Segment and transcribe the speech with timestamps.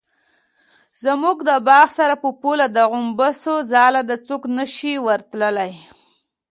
[1.03, 5.71] زموږ د باغ سره په پوله د غومبسو ځاله ده څوک نشي ورتلی.